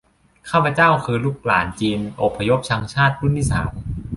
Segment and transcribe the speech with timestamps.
[0.49, 3.71] ข้าพเจ้าคือลูกหลานจีนอพยพชังชาติรุ่นที่สาม